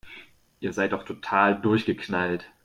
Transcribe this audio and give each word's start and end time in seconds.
Ihr 0.61 0.73
seid 0.73 0.93
doch 0.93 1.03
total 1.05 1.61
durchgeknallt 1.61 2.49